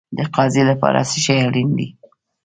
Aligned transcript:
د 0.17 0.19
قاضي 0.35 0.63
لپاره 0.69 0.99
څه 1.09 1.17
شی 1.23 1.35
اړین 1.47 1.69
دی؟ 1.77 1.87